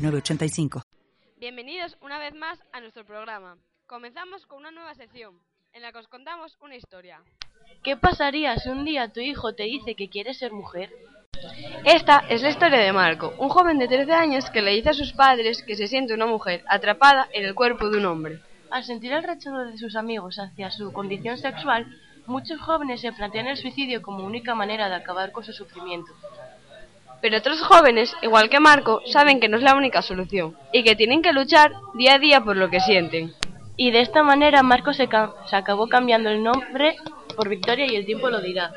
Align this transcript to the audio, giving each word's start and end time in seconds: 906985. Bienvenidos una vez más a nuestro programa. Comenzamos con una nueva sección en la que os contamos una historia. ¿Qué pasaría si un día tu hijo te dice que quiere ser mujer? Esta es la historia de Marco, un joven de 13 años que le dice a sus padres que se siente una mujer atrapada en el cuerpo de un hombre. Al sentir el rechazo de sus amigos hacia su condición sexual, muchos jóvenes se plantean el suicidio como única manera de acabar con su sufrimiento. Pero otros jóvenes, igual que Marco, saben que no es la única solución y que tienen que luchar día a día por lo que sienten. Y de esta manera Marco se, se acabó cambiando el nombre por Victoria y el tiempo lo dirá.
906985. 0.00 0.82
Bienvenidos 1.38 1.96
una 2.00 2.18
vez 2.18 2.34
más 2.34 2.58
a 2.72 2.80
nuestro 2.80 3.04
programa. 3.04 3.56
Comenzamos 3.86 4.46
con 4.46 4.58
una 4.58 4.70
nueva 4.70 4.94
sección 4.94 5.34
en 5.72 5.82
la 5.82 5.92
que 5.92 5.98
os 5.98 6.08
contamos 6.08 6.56
una 6.60 6.76
historia. 6.76 7.20
¿Qué 7.82 7.96
pasaría 7.96 8.56
si 8.56 8.68
un 8.68 8.84
día 8.84 9.12
tu 9.12 9.20
hijo 9.20 9.54
te 9.54 9.64
dice 9.64 9.94
que 9.94 10.08
quiere 10.08 10.34
ser 10.34 10.52
mujer? 10.52 10.90
Esta 11.84 12.24
es 12.28 12.42
la 12.42 12.50
historia 12.50 12.78
de 12.78 12.92
Marco, 12.92 13.34
un 13.38 13.48
joven 13.48 13.78
de 13.78 13.88
13 13.88 14.12
años 14.12 14.50
que 14.50 14.62
le 14.62 14.72
dice 14.72 14.90
a 14.90 14.94
sus 14.94 15.12
padres 15.12 15.62
que 15.62 15.76
se 15.76 15.86
siente 15.86 16.14
una 16.14 16.26
mujer 16.26 16.64
atrapada 16.68 17.28
en 17.32 17.44
el 17.44 17.54
cuerpo 17.54 17.88
de 17.88 17.98
un 17.98 18.06
hombre. 18.06 18.40
Al 18.70 18.84
sentir 18.84 19.12
el 19.12 19.22
rechazo 19.22 19.58
de 19.58 19.78
sus 19.78 19.96
amigos 19.96 20.38
hacia 20.38 20.70
su 20.70 20.92
condición 20.92 21.38
sexual, 21.38 21.86
muchos 22.26 22.60
jóvenes 22.60 23.00
se 23.00 23.12
plantean 23.12 23.46
el 23.46 23.56
suicidio 23.56 24.02
como 24.02 24.24
única 24.24 24.54
manera 24.54 24.88
de 24.88 24.96
acabar 24.96 25.32
con 25.32 25.44
su 25.44 25.52
sufrimiento. 25.52 26.12
Pero 27.20 27.38
otros 27.38 27.60
jóvenes, 27.60 28.14
igual 28.22 28.48
que 28.48 28.60
Marco, 28.60 29.02
saben 29.06 29.40
que 29.40 29.48
no 29.48 29.58
es 29.58 29.62
la 29.62 29.74
única 29.74 30.02
solución 30.02 30.56
y 30.72 30.82
que 30.82 30.96
tienen 30.96 31.22
que 31.22 31.32
luchar 31.32 31.72
día 31.94 32.14
a 32.14 32.18
día 32.18 32.40
por 32.42 32.56
lo 32.56 32.70
que 32.70 32.80
sienten. 32.80 33.34
Y 33.76 33.90
de 33.90 34.00
esta 34.00 34.22
manera 34.22 34.62
Marco 34.62 34.92
se, 34.92 35.08
se 35.46 35.56
acabó 35.56 35.86
cambiando 35.88 36.30
el 36.30 36.42
nombre 36.42 36.96
por 37.36 37.48
Victoria 37.48 37.86
y 37.86 37.96
el 37.96 38.06
tiempo 38.06 38.30
lo 38.30 38.40
dirá. 38.40 38.72